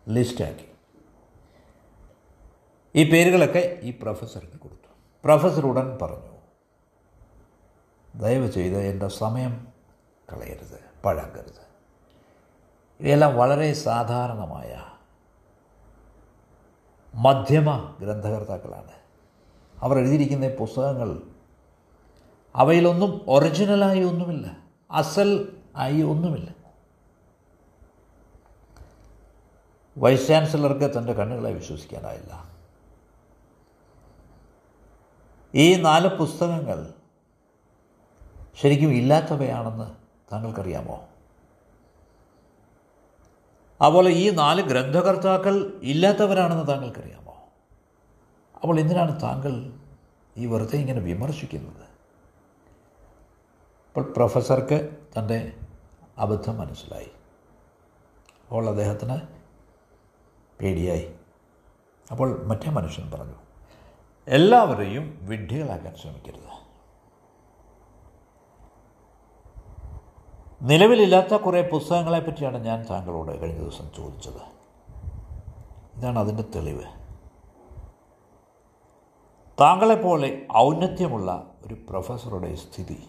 ലിസ്റ്റാക്കി. 0.09 0.69
ഈ 2.95 3.11
പേരുകളൊക്കെ 3.11 3.79
ഈ 3.81 3.99
പ്രൊഫസർക്ക് 4.01 4.59
കൊടുത്തു. 4.59 4.89
പ്രൊഫസർ 5.23 5.65
ഉടൻ 5.65 5.97
പറഞ്ഞു 6.01 6.39
ദയവ് 8.15 8.51
ചെയ്ത് 8.51 8.77
എന്റെ 8.77 9.07
സമയം 9.07 9.67
കളയരുത് 10.33 10.83
പഴക്കരുത്. 11.05 11.69
ഇവയെല്ലാം 12.99 13.37
വളരെ 13.37 13.73
സാധാരണമായ 13.73 14.98
മധ്യമ 17.13 17.95
ഗ്രന്ഥകർത്താക്കളാണ്. 18.01 18.91
അവർ 19.79 19.97
എഴുതിയിരിക്കുന്ന 19.97 20.47
പുസ്തകങ്ങൾ 20.47 21.21
അവയിലൊന്നും 22.55 23.25
ഒറിജിനലായി 23.27 24.03
ഒന്നുമില്ല. 24.03 24.57
അസൽ 24.91 25.57
ആയി 25.75 26.01
ഒന്നുമില്ല. 26.01 26.59
വൈസ് 29.97 30.27
ചാൻസലർക്ക് 30.27 30.97
തന്റെ 30.97 31.13
കണ്ണുകളെ 31.13 31.53
വിശ്വസിക്കാനായില്ല. 31.53 32.49
ഈ 35.55 35.75
നാല് 35.75 36.07
പുസ്തകങ്ങൾ 36.07 36.93
ശരിക്കും 38.55 38.89
ഇല്ലാത്തവയാണെന്ന് 38.89 39.91
താങ്കൾക്കറിയാമോ? 40.33 41.08
അതുപോലെ 43.81 44.09
ഈ 44.11 44.29
നാല് 44.29 44.61
ഗ്രന്ഥകർത്താക്കൾ 44.61 45.79
ഇല്ലാത്തവരാണെന്ന് 45.83 46.67
താങ്കൾക്കറിയാമോ? 46.67 47.35
അപ്പോൾ 48.55 48.79
എന്തിനാണ് 48.79 49.21
താങ്കൾ 49.21 49.73
ഈ 50.37 50.45
വെറുതെ 50.45 50.77
ഇങ്ങനെ 50.77 50.99
വിമർശിക്കുന്നത്? 50.99 51.83
അപ്പോൾ 53.87 54.13
പ്രൊഫസർക്ക് 54.13 54.97
തന്റെ 55.19 55.53
അബദ്ധം 56.17 56.57
മനസ്സിലായി. 56.57 57.11
അപ്പോൾ 58.43 58.69
അദ്ദേഹത്തിന് 58.69 59.19
പേടിയായി. 60.61 61.13
അപ്പോൾ 62.11 62.45
മറ്റേ 62.45 62.69
മനുഷ്യൻ 62.69 63.11
പറഞ്ഞു 63.11 63.35
എല്ലാവരെയും 64.27 65.19
വിഡ്ഢികളാക്കാൻ 65.21 65.95
ശ്രമിക്കരുത്. 65.95 66.58
നിലവിലില്ലാത്ത 70.61 71.35
കുറേ 71.35 71.61
പുസ്തകങ്ങളെ 71.61 72.19
പറ്റിയാണ് 72.19 72.65
ഞാൻ 72.65 72.85
താങ്കളോട് 72.89 73.41
കഴിഞ്ഞ 73.41 73.59
ദിവസം 73.59 73.89
ചോദിച്ചത്. 73.97 74.41
ഇതാണ് 75.97 76.19
അതിന്റെ 76.19 76.43
തെളിവ്. 76.43 76.83
താങ്കളെപ്പോലെ 79.61 80.41
ഔന്നത്യമുള്ള 80.57 81.51
ഒരു 81.65 81.73
പ്രൊഫസറുടെ 81.73 82.55
സ്ഥിതി 82.55 83.03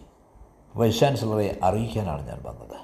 വൈസ് 0.75 0.99
ചാൻസലറെ 0.99 1.59
അറിയിക്കാനാണ് 1.63 2.27
ഞാൻ 2.27 2.43
വന്നത്. 2.45 2.77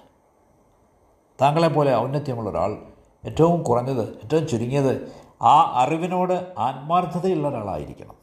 താങ്കളെപ്പോലെ 1.41 1.95
ഔന്നത്യമുള്ള 1.95 2.49
ഒരാൾ 2.49 2.77
ഏറ്റവും 3.25 3.63
കുറഞ്ഞത് 3.63 4.09
ഏറ്റവും 4.09 4.47
ചുരുങ്ങിയത് 4.47 5.15
ആ 5.41 5.61
അറിവിനോട് 5.83 6.53
ആത്മാർത്ഥതയുള്ള 6.57 7.47
ഒരാളായിരിക്കണം. 7.47 8.15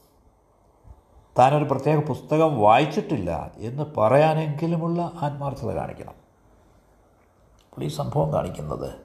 താനൊരു 1.38 1.64
പ്രത്യേക 1.64 2.06
പുസ്തകം 2.08 2.60
വായിച്ചിട്ടില്ല 2.60 3.50
എന്ന് 3.56 3.82
പറയാനെങ്കിലുമുള്ള 3.96 5.12
ആത്മാർത്ഥത 5.22 5.70
കാണിക്കണം. 5.70 6.23
ഈ 7.82 7.88
സംഭവം 7.88 8.32
കാണിക്കുന്നത്. 8.32 9.04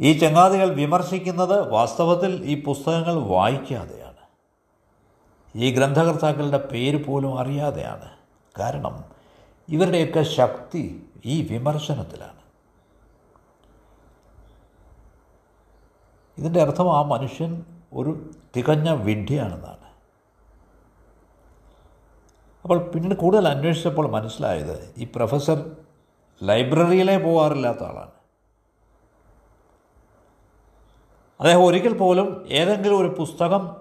ഈ 0.00 0.18
ചങ്ങാതികൾ 0.18 0.74
വിമർശിക്കുന്നത് 0.74 1.72
വാസ്തവത്തിൽ 1.72 2.44
ഈ 2.44 2.64
പുസ്തകങ്ങൾ 2.64 3.14
വായിക്കാതെയാണ്. 3.14 4.08
ഈ 5.56 5.74
ഗ്രന്ഥകർത്താക്കളുടെ 5.74 6.68
പേര് 6.72 7.04
പോലും 7.04 7.38
അറിയാതെയാണ്. 7.38 8.10
കാരണം 8.58 9.04
ഇവരുടെയൊക്കെ 9.68 10.22
ശക്തി 10.22 11.10
ഈ 11.24 11.48
വിമർശനത്തിലാണ്. 11.52 12.38
ഇതിന്റെ 16.38 16.62
അർത്ഥം 16.62 16.98
ആ 16.98 17.02
മനുഷ്യൻ 17.02 17.64
ഒരു 17.92 18.30
തികഞ്ഞ 18.56 18.90
വിഡ്ഢിയാണെന്നാണ്. 18.90 19.87
അപ്പോൾ 22.68 22.90
പിന്നീട് 22.90 23.14
കൂടുതൽ 23.14 23.48
അന്വേഷിച്ചപ്പോൾ 23.48 24.10
മനസ്സിലായത് 24.10 24.94
ഈ 24.98 25.08
പ്രൊഫസർ 25.16 25.76
ലൈബ്രറിയിലേ 26.42 27.16
പോകാറില്ലാത്ത 27.16 27.82
ആളാണ്. 27.82 28.10
അദ്ദേഹം 31.40 31.64
ഒരിക്കൽ 31.64 31.98
പോലും 31.98 32.46
ഏതെങ്കിലും 32.48 32.98
ഒരു 32.98 33.08
പുസ്തകം 33.18 33.76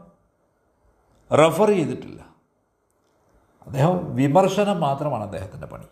റെഫർ 1.38 1.68
ചെയ്തിട്ടില്ല. 1.68 2.22
അദ്ദേഹം 3.66 4.16
വിമർശനം 4.16 4.80
മാത്രമാണ് 4.80 5.24
അദ്ദേഹത്തിന്റെ 5.24 5.68
പണി. 5.68 5.86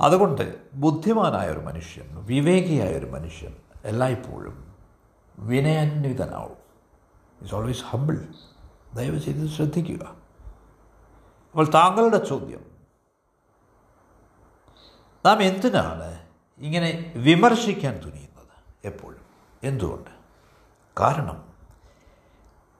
അതുകൊണ്ട് 0.00 0.56
ബുദ്ധിമാനായ 0.74 1.48
ഒരു 1.48 1.58
മനുഷ്യൻ 1.58 2.26
വിവേകിയായ 2.26 2.92
ഒരു 2.92 3.06
മനുഷ്യൻ 3.06 3.54
എല്ലായ്പ്പോഴും 3.84 4.74
വിനയാന്വിതനാവും. 5.38 6.56
ഇറ്റ്സ് 7.40 7.54
ഓൾവേസ് 7.54 7.84
ഹമ്പിൾ 7.84 8.26
ദയവ് 8.94 9.18
ചെയ്ത് 9.18 9.48
ശ്രദ്ധിക്കുക. 9.48 10.21
അപ്പോൾ 11.52 11.70
താങ്കളുടെ 11.70 12.24
ചോദ്യം. 12.24 12.72
നാം 15.26 15.42
എന്തിനാണ് 15.42 16.26
ഇങ്ങനെ 16.58 17.12
വിമർശിക്കാൻ 17.16 17.98
തുനിയുന്നത് 17.98 18.86
എപ്പോഴും? 18.86 19.24
എന്തുകൊണ്ട്? 19.62 20.10
കാരണം 21.00 21.52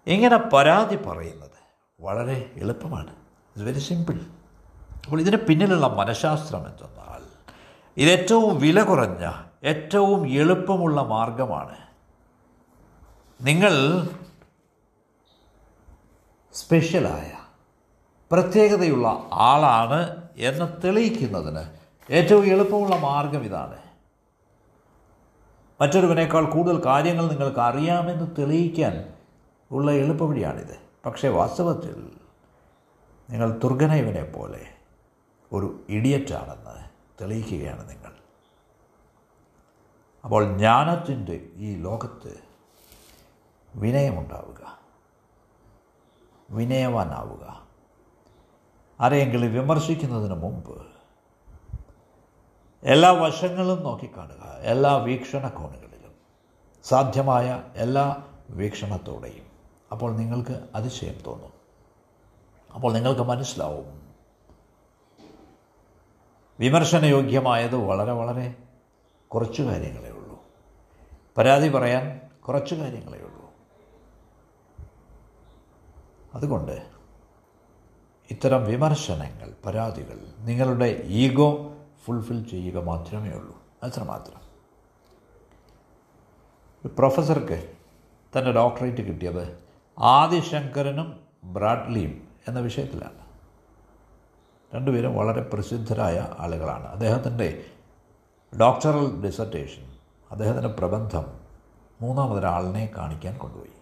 ഇങ്ങനെ 0.07 0.37
പരാതി 0.37 0.97
പറയുന്നത് 0.97 1.59
വളരെ 2.01 2.53
എളുപ്പമാണ്. 2.57 3.11
ഇറ്റ്സ് 3.11 3.65
വെരി 3.65 3.79
സിമ്പിൾ 3.79 4.21
അപ്പോൾ 5.05 5.21
ഇതിന് 5.21 5.37
പിന്നിലുള്ള 5.37 5.87
മനഃശാസ്ത്രം 5.87 6.67
എന്തെന്നാൽ 6.67 7.23
ഇതേറ്റവും 7.97 8.59
വില 8.59 8.83
കുറഞ്ഞ 8.83 9.33
ഏറ്റവും 9.65 10.29
എളുപ്പമുള്ള 10.29 11.03
മാർഗമാണ് 11.03 11.77
നിങ്ങൾ 13.41 13.75
സ്പെഷ്യലായ 16.55 17.42
പ്രത്യേകതയുള്ള 18.33 19.31
ആളാണ് 19.33 20.29
എന്ന് 20.37 20.83
തെളിയിക്കുന്നതിന് 20.85 21.71
ഏറ്റവും 22.13 22.47
എളുപ്പമുള്ള 22.47 22.97
മാർഗം 22.97 23.45
ഇതാണ്. 23.45 23.79
മറ്റൊരുവനേക്കാൾ 25.81 26.45
കൂടുതൽ 26.45 26.85
കാര്യങ്ങൾ 26.87 27.27
നിങ്ങൾക്ക് 27.27 27.59
അറിയാമെന്ന് 27.59 28.37
തെളിയിക്കാൻ 28.39 29.15
ഉള്ള 29.71 29.93
എളുപ്പവഴിയാണിത് 29.93 30.79
പക്ഷേ 31.07 31.29
വാസ്തവത്തിൽ 31.29 32.13
നിങ്ങൾ 33.31 33.51
ദുർഗനൈവനെ 33.51 34.25
പോലെ 34.25 34.75
ഒരു 35.53 35.81
ഇഡിയറ്റാണെന്ന് 35.89 36.91
തെളിയിക്കുകയാണ് 37.21 37.91
നിങ്ങൾ. 37.91 38.13
അപ്പോൾ 40.25 40.57
ജ്ഞാനത്തിന്റെ 40.57 41.47
ഈ 41.57 41.83
ലോകത്ത് 41.83 42.41
വിനയമുണ്ടാവുക. 43.75 44.79
വിനയവാനാവുക. 46.51 47.62
ആരെയെങ്കിലും 49.03 49.53
വിമർശിക്കുന്നതിന് 49.53 50.35
മുമ്പ് 50.35 50.87
എല്ലാ 52.83 53.11
വശങ്ങളും 53.11 53.83
നോക്കിക്കാണുക 53.83 54.59
എല്ലാ 54.61 54.97
വീക്ഷണകോണുകളിലും. 54.97 56.13
സാധ്യമായ 56.85 57.63
എല്ലാ 57.75 58.25
വീക്ഷണത്തോടെയും. 58.51 59.45
അപ്പോൾ 59.93 60.17
നിങ്ങൾക്ക് 60.17 60.61
അതിശയം 60.75 61.23
തോന്നും. 61.27 61.53
അപ്പോൾ 62.75 62.93
നിങ്ങൾക്ക് 62.93 63.21
മനസ്സിലാവും. 63.21 64.03
വിമർശനയോഗ്യമായത് 66.61 67.77
വളരെ 67.77 68.13
വളരെ 68.13 68.57
കുറച്ച് 69.29 69.63
കാര്യങ്ങളേ 69.63 70.11
ഉള്ളൂ. 70.11 70.43
പരാതി 71.39 71.69
പറയാൻ 71.69 72.21
കുറച്ച് 72.49 72.75
കാര്യങ്ങളേ 72.75 73.19
ഉള്ളൂ. 73.19 73.51
അതുകൊണ്ട് 76.35 77.02
ഇത്തരം 78.33 78.65
വിമർശനങ്ങൾ 78.65 79.55
പരാതികൾ 79.67 80.27
നിങ്ങളുടെ 80.39 81.01
ഈഗോ 81.05 81.75
ഫുൾഫിൽ 82.05 82.49
ചെയ്യുക 82.49 82.85
മാത്രമേ 82.85 83.31
ഉള്ളൂ. 83.31 83.63
അത്രമാത്രം. 83.83 84.41
പ്രൊഫസർക്ക് 86.89 87.73
തന്റെ 88.39 88.53
ഡോക്ടറേറ്റ് 88.53 88.97
കിട്ടിയത് 88.97 89.59
ആദിശങ്കരനും 89.99 91.21
ബ്രാഡ്ലിയും 91.45 92.29
എന്ന 92.49 92.61
വിഷയത്തിലാണ്. 92.61 93.27
രണ്ടുപേരും 94.75 95.17
വളരെ 95.17 95.43
പ്രസിദ്ധരായ 95.43 96.27
ആളുകളാണ്. 96.39 96.87
അദ്ദേഹത്തിന്റെ 96.87 97.65
ഡോക്ടറൽ 98.61 99.23
ഡിസർട്ടേഷൻ 99.23 99.99
അദ്ദേഹത്തിന്റെ 100.31 100.69
പ്രബന്ധം 100.69 101.25
മൂന്നാമതൊരാളിനെ 102.01 102.91
കാണിക്കാൻ 102.97 103.39
കൊണ്ടുപോയി. 103.39 103.82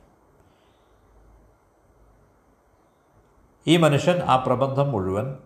ഈ 3.67 3.77
മനുഷ്യൻ 3.77 4.23
ആ 4.23 4.37
പ്രബന്ധം 4.37 4.93
മുഴുവൻ 4.93 5.37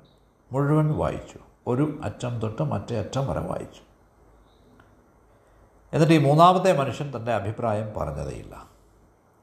മുഴുവൻ 0.53 0.92
വായിച്ചു. 0.92 1.38
ഒരു 1.66 2.00
അറ്റം 2.05 2.40
തൊട്ട് 2.40 2.62
മറ്റേ 2.62 2.98
അറ്റം 2.98 3.27
വരെ 3.27 3.40
വായിച്ചു. 3.40 3.81
എന്നിട്ട് 5.92 6.14
ഈ 6.14 6.18
മൂന്നാമത്തെ 6.18 6.79
മനുഷ്യൻ 6.79 7.12
തന്റെ 7.16 7.33
അഭിപ്രായം 7.33 7.92
പറഞ്ഞതേയില്ല. 7.96 8.66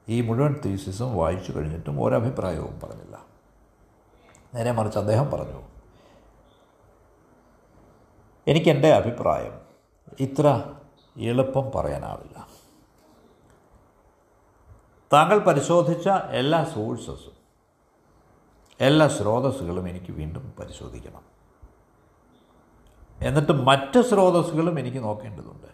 ഈ 0.08 0.20
മുഴുവൻ 0.20 0.60
തീസിസും 0.64 1.16
വായിച്ചു 1.16 1.52
കഴിഞ്ഞിട്ടും 1.52 2.04
ഒരഭിപ്രായവും 2.04 2.80
പറഞ്ഞില്ല. 2.80 3.24
നേരെ 4.54 4.72
മറിച്ച് 4.72 4.98
അദ്ദേഹം 4.98 5.30
പറഞ്ഞു 5.30 5.62
എനിക്കെന്റെ 8.46 8.92
അഭിപ്രായം 8.92 9.60
ഇത്ര 10.20 10.74
എളുപ്പം 11.16 11.70
പറയാനാവില്ല. 11.74 12.48
താങ്കൾ 15.12 15.38
പരിശോധിച്ച 15.38 16.08
എല്ലാ 16.08 16.64
സോഴ്സസും 16.64 17.41
എല്ലാ 18.80 19.08
സ്രോതസ്സുകളും 19.08 19.88
എനിക്ക് 19.88 20.12
വീണ്ടും 20.12 20.52
പരിശോധിക്കണം. 20.58 21.22
എന്നിട്ട് 23.20 23.52
മറ്റ് 23.52 24.02
സ്രോതസ്സുകളും 24.02 24.80
എനിക്ക് 24.80 24.98
നോക്കേണ്ടതുണ്ട്. 24.98 25.66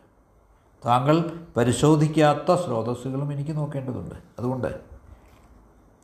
താങ്കൾ 0.87 1.47
പരിശോധിക്കാത്ത 1.57 2.55
സ്രോതസ്സുകളും 2.55 3.33
എനിക്ക് 3.33 3.57
നോക്കേണ്ടതുണ്ട്. 3.57 4.15
അതുകൊണ്ട് 4.39 4.81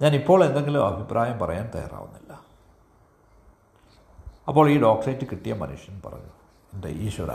ഞാൻ 0.02 0.14
ഇപ്പോൾ 0.14 0.44
എന്തെങ്കിലും 0.44 0.86
അഭിപ്രായം 0.86 1.38
പറയാൻ 1.38 1.70
തയ്യാറാവുന്നില്ല. 1.74 2.40
അപ്പോൾ 4.48 4.70
ഈ 4.70 4.80
ഡോക്ടറേറ്റ് 4.80 5.26
കിട്ടിയ 5.26 5.52
മനുഷ്യൻ 5.52 6.02
പറഞ്ഞു 6.04 6.30
എന്റെ 6.74 6.88
ഈശ്വര 6.88 7.30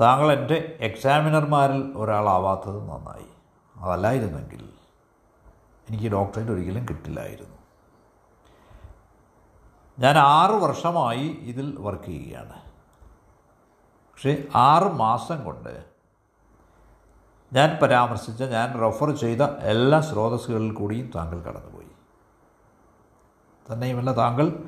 താങ്കൾ 0.00 0.32
എന്റെ 0.32 0.78
എക്സാമിനർമാരിൽ 0.80 1.92
ഒരാളാവാത്തത് 1.96 2.80
നന്നായി. 2.80 3.26
അതല്ലായിരുന്നെങ്കിൽ 3.76 4.81
എനിക്ക് 5.90 6.08
ഡോക്ടറേറ്റ് 6.08 6.52
ഒരിക്കലും 6.52 6.86
കിട്ടില്ലായിരുന്നു. 6.90 7.56
ഞാൻ 9.98 10.18
ആറ് 10.18 10.50
വർഷമായി 10.50 11.28
ഇതിൽ 11.28 11.76
വർക്ക് 11.78 12.04
ചെയ്യുകയാണ്. 12.04 12.62
പക്ഷേ 14.12 14.44
ആറ് 14.54 14.82
മാസം 14.82 15.44
കൊണ്ട് 15.44 15.84
ഞാൻ 17.52 17.78
പരാമർശിച്ച 17.82 18.42
ഞാൻ 18.42 18.80
റെഫർ 18.80 19.16
ചെയ്ത 19.16 19.42
എല്ലാ 19.42 20.00
സ്രോതസ്സുകളിൽ 20.00 20.72
കൂടിയും 20.72 21.10
താങ്കൾ 21.14 21.42
കടന്നുപോയി. 21.42 21.86
തന്നെയുമല്ല 23.72 24.12
താങ്കൾ 24.12 24.64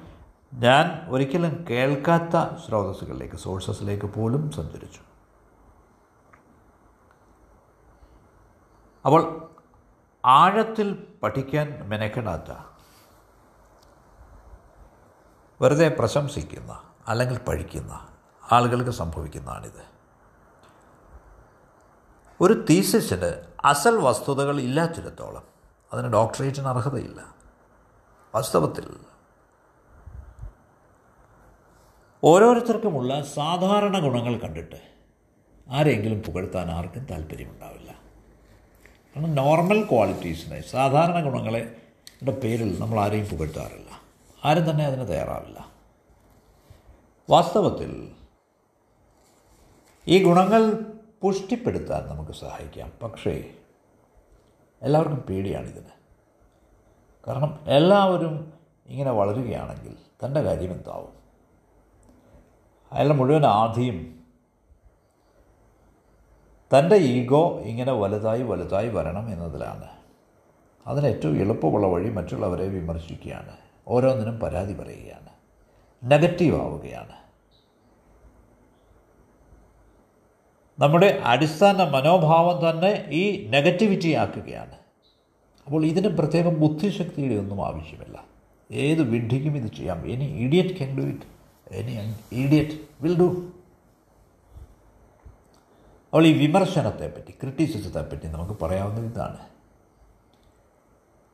ഞാൻ 0.55 1.07
ഒരിക്കലും 1.11 1.67
കേൾക്കാത്ത 1.71 2.61
സ്രോതസ്സുകളിലേക്ക് 2.67 3.37
സോഴ്സസിലേക്ക് 3.37 4.07
പോലും 4.07 4.51
സഞ്ചരിച്ചു. 4.51 5.01
അപ്പോൾ 9.05 9.44
ആഴത്തിൽ 10.25 11.07
പഠിക്കാൻ 11.23 11.89
മെനക്കെടാത്ത 11.89 12.57
വെറുതെ 15.61 15.89
പ്രശംസിക്കുന്ന 15.89 16.83
അല്ലെങ്കിൽ 17.09 17.39
പഴിക്കുന്ന 17.39 18.09
ആളുകൾക്ക് 18.53 18.91
സംഭവിക്കുന്നതാണിത്. 18.91 19.85
ഒരു 22.41 22.67
തീസിസിന് 22.71 23.45
അസൽ 23.65 23.97
വസ്തുതകൾ 23.97 24.61
ഇല്ലാത്തിടത്തോളം 24.61 25.43
അതിന് 25.93 26.13
ഡോക്ടറേറ്റിന് 26.13 26.69
അർഹതയില്ല. 26.69 27.35
വാസ്തവത്തിൽ 28.35 28.97
ഓരോരുത്തർക്കുമുള്ള 32.25 33.23
സാധാരണ 33.23 33.99
ഗുണങ്ങൾ 33.99 34.39
കണ്ടിട്ട് 34.39 34.81
ആരെങ്കിലും 35.71 36.23
പുകഴ്ത്താൻ 36.23 36.71
ആർക്കും 36.71 37.05
താല്പര്യമുണ്ടാവില്ല. 37.05 37.84
കാരണം 39.17 39.35
നോർമൽ 39.35 39.85
ക്വാളിറ്റീസിനെ 39.85 40.61
സാധാരണ 40.61 41.25
ഗുണങ്ങളെ 41.25 41.77
പേരിൽ 42.31 42.81
നമ്മൾ 42.81 43.01
ആരെയും 43.01 43.27
പുകഴ്ത്താറില്ല. 43.27 44.03
ആരും 44.45 44.71
തന്നെ 44.71 44.85
അതിന് 44.85 45.09
തയ്യാറാവില്ല. 45.09 45.67
വാസ്തവത്തിൽ 47.31 48.11
ഈ 50.09 50.25
ഗുണങ്ങൾ 50.25 50.73
പുഷ്ടിപ്പെടുത്താൻ 51.23 52.09
നമുക്ക് 52.09 52.33
സഹായിക്കാം. 52.33 52.93
പക്ഷേ 53.03 53.55
എല്ലാവർക്കും 54.83 55.19
പേടിയാണിതിന്. 55.19 55.91
കാരണം 57.27 57.59
എല്ലാവരും 57.67 58.53
ഇങ്ങനെ 58.87 59.11
വളരുകയാണെങ്കിൽ 59.11 59.97
തന്റെ 60.25 60.43
കാര്യം 60.43 60.73
എന്താവും? 60.73 61.13
അയാളുടെ 62.93 63.15
മുഴുവൻ 63.15 63.47
ആധിയും 63.47 64.24
തന്റെ 66.79 66.97
ഈഗോ 66.97 67.61
ഇങ്ങനെ 67.61 67.93
വലുതായി 67.93 68.43
വലുതായി 68.43 68.89
വരണം 68.89 69.33
എന്നതിലാണ്. 69.33 69.85
അതിന് 70.87 71.07
ഏറ്റവും 71.07 71.37
എളുപ്പമുള്ള 71.37 71.87
വഴി 71.87 72.11
മറ്റുള്ളവരെ 72.11 72.69
വിമർശിക്കുകയാണ്. 72.69 73.57
ഓരോന്നിനും 73.89 74.41
പരാതി 74.41 74.75
പറയുകയാണ്. 74.75 75.29
നെഗറ്റീവ് 76.11 76.61
ആവുകയാണ്. 76.61 77.13
നമ്മുടെ 80.79 81.21
അടിസ്ഥാന 81.25 81.89
മനോഭാവം 81.89 82.71
തന്നെ 82.71 83.05
ഈ 83.09 83.47
നെഗറ്റിവിറ്റി 83.49 84.13
ആക്കുകയാണ്. 84.13 84.73
അപ്പോൾ 85.67 85.85
ഇതിന് 85.85 86.09
പ്രത്യേകം 86.09 86.61
ബുദ്ധിശക്തിയുടെ 86.61 87.35
ഒന്നും 87.35 87.67
ആവശ്യമില്ല. 87.67 88.25
ഏത് 88.73 89.03
വിഡ്ഢിക്കും 89.03 89.57
ഇത് 89.57 89.73
ചെയ്യാം. 89.73 90.07
Any 90.07 90.25
idiot 90.25 90.77
can 90.77 90.97
do 90.97 91.03
it 91.03 91.35
any 91.73 92.15
idiot 92.33 92.71
will 93.01 93.19
do 93.19 93.43
അപ്പോൾ 96.15 96.27
ഈ 96.27 96.47
വിമർശനത്തെപ്പറ്റി 96.47 97.31
ക്രിറ്റിസിസത്തെപ്പറ്റി 97.31 98.27
നമുക്ക് 98.27 98.61
പറയാവുന്ന 98.63 99.01
ഇതാണ്. 99.01 99.37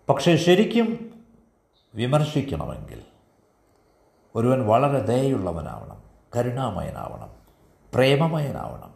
പക്ഷേ 0.08 0.36
ശരിക്കും 0.36 1.14
വിമർശിക്കണമെങ്കിൽ 1.94 3.02
ഒരുവൻ 4.34 4.66
വളരെ 4.66 5.06
ദയുള്ളവനാവണം 5.06 6.02
കരുണാമയനാവണം 6.36 7.30
പ്രേമമയനാവണം. 7.94 8.94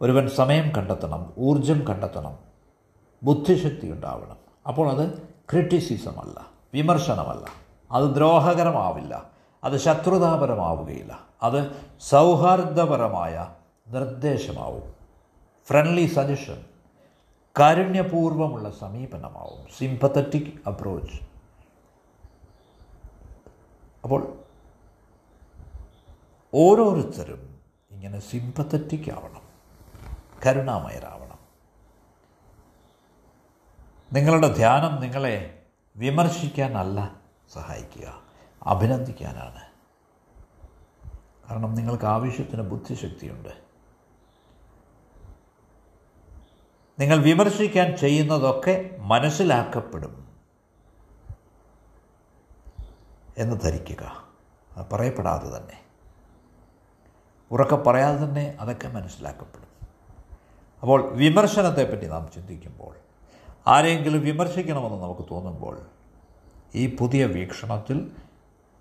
ഒരുവൻ 0.00 0.28
സമയം 0.28 0.70
കണ്ടെത്തണം 0.70 1.32
ഊർജം 1.38 1.86
കണ്ടെത്തണം 1.88 2.38
ബുദ്ധിശക്തി 3.22 3.90
ഉണ്ടാവണം. 3.90 4.36
അപ്പോൾ 4.68 4.90
അത് 4.90 5.22
ക്രിറ്റിസിസമല്ല 5.22 6.46
വിമർശനമല്ല 6.74 7.46
അത് 7.92 8.14
ദ്രോഹകരമാവില്ല. 8.14 9.31
അത് 9.64 9.76
ശത്രുതാപരമാവുകയില്ല 9.76 11.20
അത് 11.42 11.90
സൗഹാർദ്ദപരമായ 12.00 13.54
നിർദ്ദേശമാവും. 13.88 14.94
ഫ്രണ്ട്ലി 15.66 16.06
സജഷൻ 16.06 16.64
കാരുണ്യപൂർവമുള്ള 17.58 18.70
സമീപനമാവും. 18.70 19.66
സിംപത്തറ്റിക് 19.78 20.68
അപ്രോച്ച് 20.68 21.20
അപ്പോൾ 24.04 24.38
ഓരോരുത്തരും 26.54 27.60
ഇങ്ങനെ 27.90 28.20
സിംപത്തറ്റിക് 28.20 29.12
ആവണം. 29.12 29.42
കരുണാമയരാവണം. 30.46 31.38
നിങ്ങളുടെ 34.12 34.48
ധ്യാനം 34.54 35.00
നിങ്ങളെ 35.00 35.62
വിമർശിക്കാനല്ല 35.96 37.14
സഹായിക്കുക. 37.52 38.31
അഭിനന്ദിക്കാനാണ്. 38.66 39.72
കാരണം 41.50 41.74
നിങ്ങൾക്ക് 41.74 42.04
ആവശ്യത്തിന് 42.04 42.62
ബുദ്ധിശക്തിയുണ്ട്. 42.62 43.48
നിങ്ങൾ 46.98 47.16
വിമർശിക്കാൻ 47.16 47.96
ചെയ്യുന്നതൊക്കെ 47.96 48.96
മനസ്സിലാക്കപ്പെടും 48.98 50.28
എന്ന് 53.38 53.60
ധരിക്കുക. 53.60 54.28
അത് 54.76 54.86
പറയപ്പെടാതെ 54.92 55.56
തന്നെ. 55.56 55.80
ഉറക്കെ 57.50 57.76
പറയാതെ 57.76 58.24
തന്നെ 58.24 58.56
അതൊക്കെ 58.60 58.88
മനസ്സിലാക്കപ്പെടും. 58.88 59.72
അപ്പോൾ 60.80 61.12
വിമർശനത്തെപ്പറ്റി 61.12 62.06
നാം 62.06 62.30
ചിന്തിക്കുമ്പോൾ 62.34 62.94
ആരെങ്കിലും 63.66 64.20
വിമർശിക്കണമെന്ന് 64.20 65.02
നമുക്ക് 65.02 65.22
തോന്നുമ്പോൾ 65.30 65.86
ഈ 66.74 66.96
പുതിയ 66.96 67.24
വീക്ഷണത്തിൽ 67.24 68.21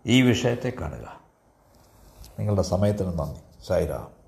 ഈ 0.05 0.21
വിഷയത്തെ 0.21 0.69
കാണുക. 0.69 1.21
നിങ്ങളുടെ 2.39 2.61
സമയത്തിന് 2.61 3.19
നന്ദി. 3.19 3.67
സായിരാം 3.67 4.20